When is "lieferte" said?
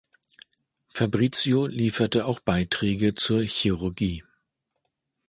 1.67-2.25